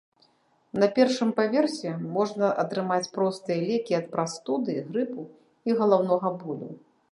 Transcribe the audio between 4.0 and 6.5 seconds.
прастуды, грыпу і галаўнога